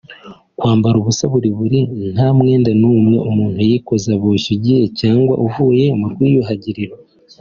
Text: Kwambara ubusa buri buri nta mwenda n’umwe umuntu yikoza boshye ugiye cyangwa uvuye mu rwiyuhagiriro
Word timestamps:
Kwambara 0.57 0.95
ubusa 0.99 1.25
buri 1.33 1.49
buri 1.57 1.79
nta 2.15 2.27
mwenda 2.37 2.71
n’umwe 2.81 3.15
umuntu 3.29 3.59
yikoza 3.69 4.11
boshye 4.21 4.49
ugiye 4.55 4.83
cyangwa 4.99 5.33
uvuye 5.45 5.85
mu 5.99 6.05
rwiyuhagiriro 6.13 6.95